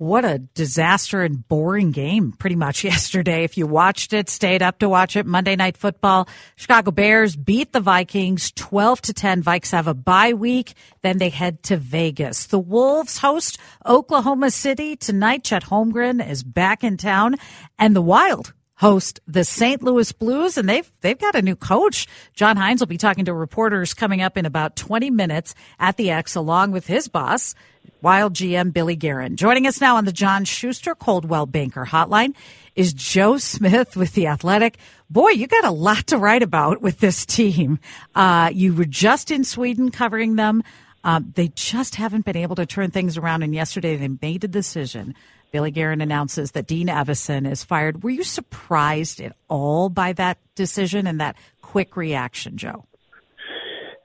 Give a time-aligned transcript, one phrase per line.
[0.00, 3.44] What a disaster and boring game, pretty much yesterday.
[3.44, 6.26] If you watched it, stayed up to watch it, Monday Night Football,
[6.56, 9.42] Chicago Bears beat the Vikings 12 to 10.
[9.42, 10.72] Vikes have a bye week.
[11.02, 12.46] Then they head to Vegas.
[12.46, 15.44] The Wolves host Oklahoma City tonight.
[15.44, 17.34] Chet Holmgren is back in town
[17.78, 19.82] and the Wild host the St.
[19.82, 22.06] Louis Blues, and they've they've got a new coach.
[22.32, 26.10] John Hynes will be talking to reporters coming up in about 20 minutes at the
[26.10, 27.54] X, along with his boss,
[28.00, 29.36] Wild GM Billy Guerin.
[29.36, 32.34] Joining us now on the John Schuster Coldwell Banker Hotline
[32.74, 34.78] is Joe Smith with the Athletic.
[35.10, 37.78] Boy, you got a lot to write about with this team.
[38.14, 40.62] Uh, you were just in Sweden covering them.
[41.04, 43.42] Um, they just haven't been able to turn things around.
[43.42, 45.14] And yesterday they made a decision
[45.50, 48.02] Billy Guerin announces that Dean Evason is fired.
[48.02, 52.84] Were you surprised at all by that decision and that quick reaction, Joe?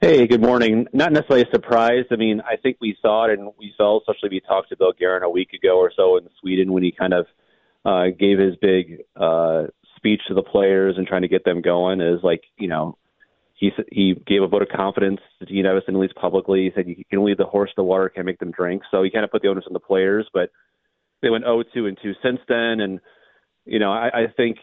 [0.00, 0.86] Hey, good morning.
[0.92, 2.08] Not necessarily surprised.
[2.10, 4.92] I mean, I think we saw it and we saw, especially we talked to Bill
[4.92, 7.26] Guerin a week ago or so in Sweden when he kind of
[7.84, 9.64] uh, gave his big uh,
[9.96, 12.02] speech to the players and trying to get them going.
[12.02, 12.98] Is like, you know,
[13.54, 16.64] he he gave a vote of confidence to Dean Evason, at least publicly.
[16.64, 18.82] He said you can lead the horse to water, can't make them drink.
[18.90, 20.50] So he kind of put the onus on the players, but
[21.22, 22.80] they went 0-2 and 2 since then.
[22.80, 23.00] And
[23.64, 24.58] you know, I, I think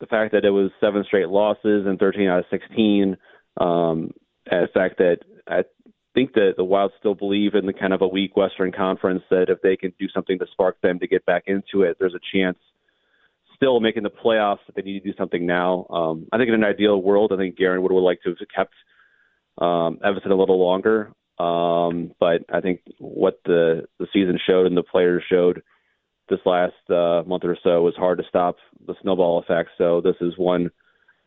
[0.00, 3.16] the fact that it was seven straight losses and 13 out of 16,
[3.60, 4.10] um,
[4.50, 5.62] and the fact that I
[6.14, 9.46] think that the Wild still believe in the kind of a weak Western Conference that
[9.48, 12.36] if they can do something to spark them to get back into it, there's a
[12.36, 12.58] chance
[13.56, 14.58] still making the playoffs.
[14.66, 15.86] that they need to do something now.
[15.88, 18.38] Um, I think in an ideal world, I think Guerin would have liked to have
[18.54, 18.74] kept
[19.58, 21.12] um, Evason a little longer.
[21.38, 25.62] Um, but I think what the the season showed and the players showed
[26.32, 28.56] this last uh, month or so was hard to stop
[28.86, 29.70] the snowball effect.
[29.78, 30.70] So this is one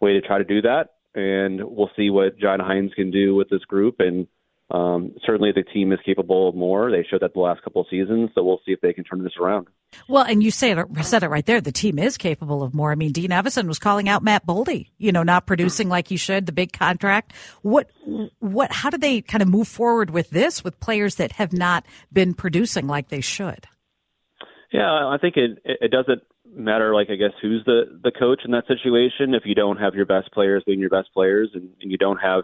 [0.01, 3.49] way to try to do that, and we'll see what John Hynes can do with
[3.49, 3.97] this group.
[3.99, 4.27] And
[4.71, 6.89] um, certainly, the team is capable of more.
[6.89, 9.23] They showed that the last couple of seasons, so we'll see if they can turn
[9.23, 9.67] this around.
[10.09, 11.61] Well, and you said it, said it right there.
[11.61, 12.91] The team is capable of more.
[12.91, 16.17] I mean, Dean Evason was calling out Matt Boldy, you know, not producing like he
[16.17, 17.33] should, the big contract.
[17.61, 17.91] What,
[18.39, 21.85] what, how do they kind of move forward with this with players that have not
[22.11, 23.67] been producing like they should?
[24.71, 26.93] Yeah, I think it it doesn't matter.
[26.93, 30.05] Like I guess who's the the coach in that situation if you don't have your
[30.05, 32.43] best players being your best players and, and you don't have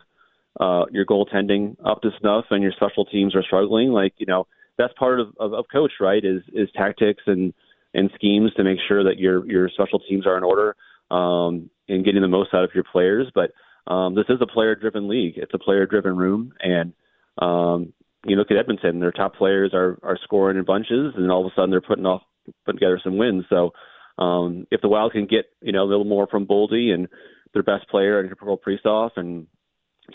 [0.60, 3.90] uh, your goaltending up to snuff and your special teams are struggling.
[3.90, 7.54] Like you know that's part of, of, of coach right is is tactics and
[7.94, 10.76] and schemes to make sure that your your special teams are in order
[11.10, 13.28] um, and getting the most out of your players.
[13.34, 13.52] But
[13.92, 15.34] um, this is a player driven league.
[15.38, 16.94] It's a player driven room and
[17.38, 17.94] um,
[18.26, 21.52] you look at Edmonton, their top players are are scoring in bunches, and all of
[21.52, 22.22] a sudden they're putting off
[22.66, 23.46] putting together some wins.
[23.50, 23.72] So
[24.18, 27.08] um, if the Wild can get you know a little more from Boldy and
[27.54, 29.48] their best player and Gabriel Kaprizov and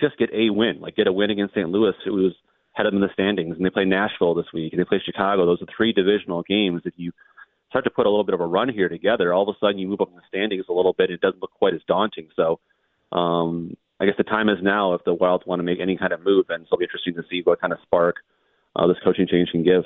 [0.01, 1.69] just get a win, like get a win against St.
[1.69, 2.33] Louis, who was
[2.73, 5.01] head of them in the standings, and they play Nashville this week, and they play
[5.05, 5.47] Chicago.
[5.47, 6.83] Those are three divisional games.
[6.85, 7.13] If you
[7.71, 9.79] start to put a little bit of a run here together, all of a sudden
[9.79, 11.11] you move up in the standings a little bit.
[11.11, 12.29] It doesn't look quite as daunting.
[12.37, 12.61] So
[13.13, 16.13] um, I guess the time is now if the Wild want to make any kind
[16.13, 18.17] of move, and so it'll be interesting to see what kind of spark
[18.75, 19.85] uh, this coaching change can give.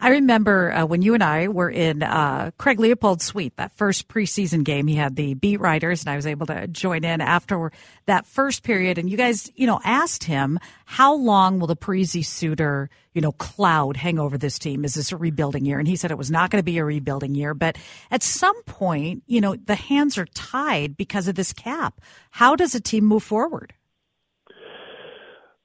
[0.00, 4.06] I remember uh, when you and I were in uh, Craig Leopold's suite, that first
[4.06, 4.86] preseason game.
[4.86, 7.72] He had the beat writers, and I was able to join in after
[8.06, 8.98] that first period.
[8.98, 13.32] And you guys, you know, asked him, how long will the Parise Suter, you know,
[13.32, 14.84] cloud hang over this team?
[14.84, 15.80] Is this a rebuilding year?
[15.80, 17.52] And he said it was not going to be a rebuilding year.
[17.54, 17.76] But
[18.10, 22.00] at some point, you know, the hands are tied because of this cap.
[22.30, 23.74] How does a team move forward?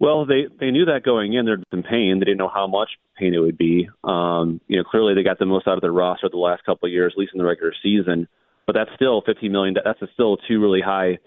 [0.04, 1.46] Well, they they knew that going in.
[1.46, 2.20] They're in pain.
[2.20, 3.88] They didn't know how much pain it would be.
[4.04, 6.88] Um, you know, clearly they got the most out of their roster the last couple
[6.88, 8.28] of years, at least in the regular season.
[8.68, 9.78] But that's still 15 million.
[9.82, 11.20] That's still two really high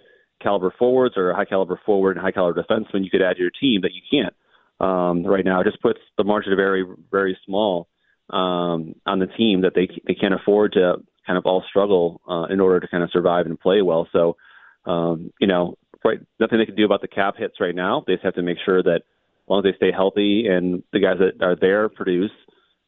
[0.43, 3.41] caliber forwards or a high caliber forward and high caliber defenseman you could add to
[3.41, 4.35] your team that you can't
[4.79, 5.63] um, right now.
[5.63, 7.89] It just puts the margin very very small
[8.29, 10.97] um, on the team that they they can't afford to
[11.27, 14.07] kind of all struggle uh, in order to kind of survive and play well.
[14.13, 14.37] So
[14.85, 15.77] um, you know,
[16.07, 18.05] right, nothing they can do about the cap hits right now.
[18.07, 21.01] They just have to make sure that as long as they stay healthy and the
[21.01, 22.31] guys that are there produce,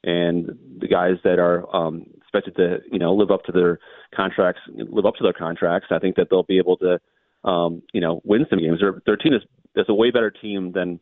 [0.05, 3.79] and the guys that are um, expected to you know live up to their
[4.15, 7.01] contracts, live up to their contracts, I think that they'll be able to
[7.45, 8.81] um, you know win some games.
[8.81, 9.43] Their their team is
[9.75, 11.01] is a way better team than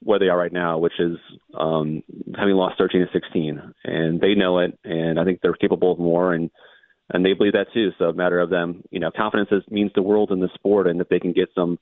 [0.00, 1.16] where they are right now, which is
[1.58, 2.02] um,
[2.36, 5.98] having lost 13 to 16, and they know it, and I think they're capable of
[5.98, 6.50] more, and
[7.10, 7.90] and they believe that too.
[7.98, 10.86] So a matter of them, you know, confidence is, means the world in the sport,
[10.86, 11.78] and if they can get some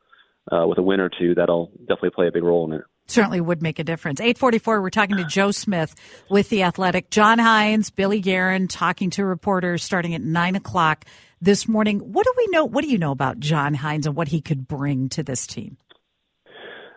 [0.51, 2.85] uh, with a win or two, that'll definitely play a big role in it.
[3.07, 4.19] Certainly would make a difference.
[4.19, 5.95] 844, we're talking to Joe Smith
[6.31, 7.11] with The Athletic.
[7.11, 11.05] John Hynes, Billy Guerin talking to reporters starting at 9 o'clock
[11.41, 11.99] this morning.
[11.99, 12.65] What do we know?
[12.65, 15.77] What do you know about John Hynes and what he could bring to this team?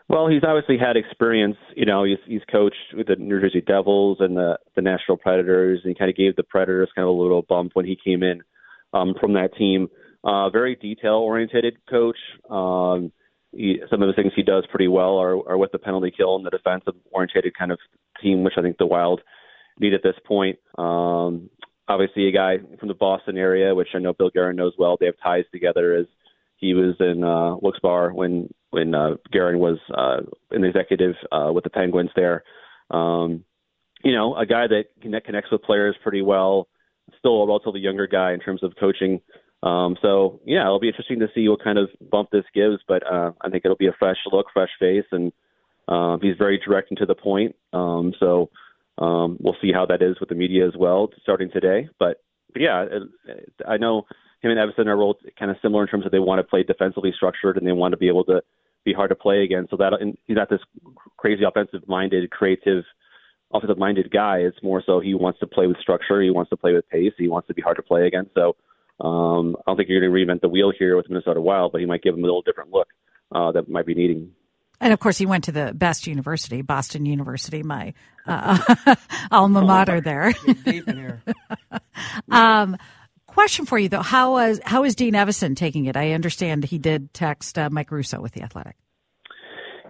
[0.10, 1.58] Well, he's obviously had experience.
[1.76, 5.82] You know, he's he's coached with the New Jersey Devils and the the Nashville Predators,
[5.84, 8.24] and he kind of gave the Predators kind of a little bump when he came
[8.24, 8.42] in
[8.94, 9.90] um, from that team.
[10.24, 12.18] Uh, very detail oriented coach.
[12.50, 13.12] Um,
[13.52, 16.36] he, some of the things he does pretty well are, are with the penalty kill
[16.36, 17.80] and the defensive oriented kind of
[18.22, 19.22] team, which I think the Wild
[19.80, 20.58] need at this point.
[20.78, 21.50] Um,
[21.88, 24.98] obviously, a guy from the Boston area, which I know Bill Guerin knows well.
[25.00, 26.06] They have ties together as
[26.58, 30.18] he was in uh, Wilkes-Barre when when uh, Guerin was uh,
[30.52, 32.44] an executive uh, with the Penguins there.
[32.92, 33.44] Um,
[34.04, 36.68] you know, a guy that connect, connects with players pretty well.
[37.20, 39.22] Still a relatively younger guy in terms of coaching.
[39.64, 42.78] Um, so yeah, it'll be interesting to see what kind of bump this gives.
[42.88, 45.32] But uh, I think it'll be a fresh look, fresh face, and
[45.88, 47.56] uh, he's very direct and to the point.
[47.74, 48.50] Um, so
[48.98, 51.90] um, we'll see how that is with the media as well, starting today.
[52.00, 52.22] But,
[52.52, 54.06] but yeah, it, I know
[54.42, 56.64] him and Evason are both kind of similar in terms of they want to play
[56.64, 58.42] defensively structured and they want to be able to
[58.86, 59.72] be hard to play against.
[59.72, 60.62] So that and he's not this
[61.18, 62.84] crazy offensive minded, creative,
[63.54, 64.38] offensive minded guy.
[64.40, 67.14] It's more so he wants to play with structure, he wants to play with pace,
[67.18, 68.34] he wants to be hard to play against.
[68.34, 68.56] So
[69.00, 71.82] um, I don't think you're going to reinvent the wheel here with Minnesota Wild, but
[71.82, 72.88] he might give him a little different look
[73.32, 74.32] uh, that might be needing.
[74.80, 77.94] And of course, he went to the best university, Boston University, my
[78.28, 78.96] uh,
[79.32, 80.34] alma mater there.
[80.66, 81.24] deep in here.
[82.32, 82.78] um,
[83.38, 85.96] Question for you though: How was how is Dean Evason taking it?
[85.96, 88.76] I understand he did text uh, Mike Russo with the Athletic.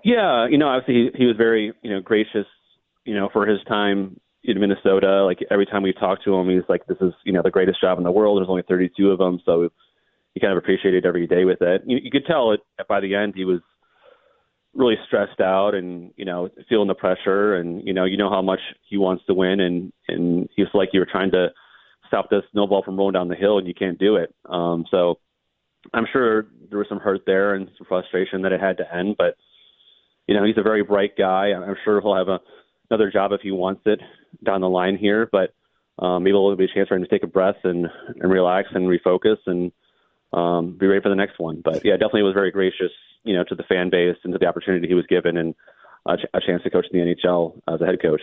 [0.04, 2.46] Yeah, you know, obviously he, he was very you know gracious,
[3.06, 5.24] you know, for his time in Minnesota.
[5.24, 7.80] Like every time we talked to him, he's like, "This is you know the greatest
[7.80, 9.70] job in the world." There's only 32 of them, so
[10.34, 11.84] he kind of appreciated every day with it.
[11.88, 12.60] You, you could tell it
[12.90, 13.62] by the end he was
[14.74, 18.42] really stressed out and you know feeling the pressure and you know you know how
[18.42, 18.60] much
[18.90, 21.48] he wants to win and and he was like you were trying to
[22.08, 24.34] stop this snowball from rolling down the hill, and you can't do it.
[24.46, 25.20] Um, so
[25.94, 29.16] I'm sure there was some hurt there and some frustration that it had to end.
[29.18, 29.36] But
[30.28, 31.54] you know, he's a very bright guy.
[31.54, 32.40] I'm sure he'll have a,
[32.90, 34.00] another job if he wants it
[34.44, 35.30] down the line here.
[35.32, 35.54] But
[36.00, 37.88] um, maybe it'll be a chance for him to take a breath and,
[38.20, 39.72] and relax and refocus and
[40.34, 41.62] um, be ready for the next one.
[41.64, 42.92] But yeah, definitely was very gracious,
[43.24, 45.56] you know, to the fan base and to the opportunity he was given and
[46.06, 48.22] a, ch- a chance to coach in the NHL as a head coach.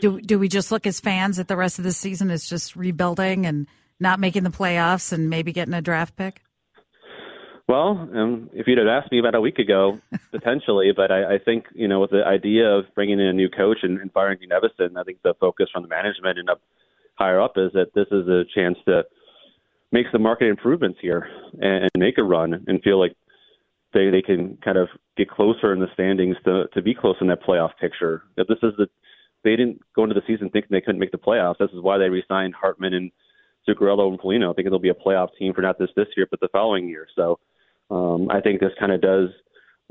[0.00, 2.76] Do do we just look as fans at the rest of the season as just
[2.76, 3.66] rebuilding and
[4.00, 6.42] not making the playoffs and maybe getting a draft pick?
[7.68, 9.98] Well, um, if you'd have asked me about a week ago,
[10.30, 13.50] potentially, but I, I think you know with the idea of bringing in a new
[13.50, 16.60] coach and, and firing Dean Evason, I think the focus from the management and up
[17.16, 19.02] higher up is that this is a chance to
[19.92, 21.28] make some market improvements here
[21.60, 23.14] and, and make a run and feel like
[23.92, 27.26] they they can kind of get closer in the standings to to be close in
[27.26, 28.22] that playoff picture.
[28.36, 28.88] That this is the
[29.44, 31.58] they didn't go into the season thinking they couldn't make the playoffs.
[31.58, 33.10] This is why they re-signed Hartman and
[33.68, 36.40] Zuccarello and Foligno, thinking they'll be a playoff team for not this this year, but
[36.40, 37.06] the following year.
[37.14, 37.38] So
[37.90, 39.30] um, I think this kind of does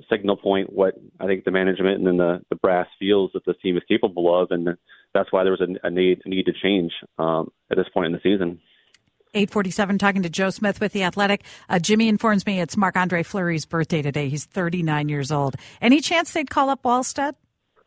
[0.09, 3.55] signal point what I think the management and then the, the brass feels that this
[3.61, 4.77] team is capable of, and
[5.13, 8.07] that's why there was a, a need a need to change um, at this point
[8.07, 8.59] in the season.
[9.33, 11.43] 847 talking to Joe Smith with The Athletic.
[11.69, 14.29] Uh, Jimmy informs me it's Marc Andre Fleury's birthday today.
[14.29, 15.55] He's 39 years old.
[15.81, 17.33] Any chance they'd call up Wallstedt?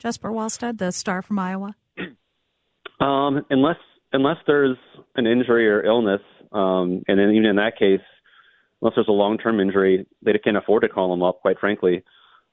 [0.00, 1.76] Jesper Wallstedt, the star from Iowa?
[3.00, 3.78] Um, unless
[4.12, 4.76] unless there's
[5.16, 6.20] an injury or illness,
[6.52, 8.02] um, and then even in that case,
[8.82, 11.40] unless there's a long-term injury, they can't afford to call him up.
[11.40, 12.04] Quite frankly,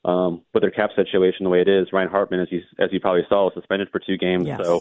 [0.06, 3.02] um, with their cap situation the way it is, Ryan Hartman, as you as you
[3.02, 4.58] probably saw, was suspended for two games, yes.
[4.64, 4.80] so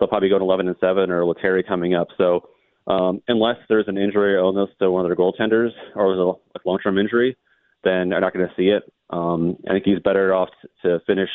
[0.00, 2.08] they'll probably go to 11 and seven, or Lettieri coming up.
[2.16, 2.48] So
[2.86, 6.68] um, unless there's an injury or illness to one of their goaltenders, or there's a
[6.68, 7.36] long-term injury,
[7.84, 8.84] then they're not going to see it.
[9.10, 10.48] Um, I think he's better off
[10.82, 11.30] to finish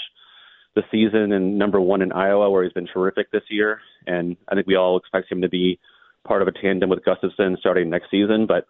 [0.75, 3.81] the season and number one in Iowa, where he's been terrific this year.
[4.07, 5.79] And I think we all expect him to be
[6.25, 8.45] part of a tandem with Gustavsson starting next season.
[8.47, 8.65] But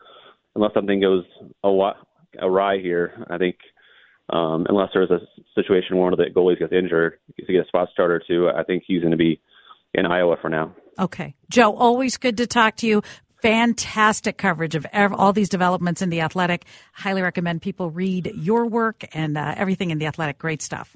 [0.55, 1.23] unless something goes
[1.63, 3.25] awry here.
[3.29, 3.57] I think
[4.29, 5.19] um, unless there's a
[5.55, 8.63] situation where one of the goalies gets injured, to get a spot starter too, I
[8.63, 9.41] think he's going to be
[9.93, 10.75] in Iowa for now.
[10.99, 13.01] Okay, Joe, always good to talk to you.
[13.41, 16.65] Fantastic coverage of all these developments in the athletic.
[16.93, 20.37] Highly recommend people read your work and uh, everything in the athletic.
[20.37, 20.95] Great stuff.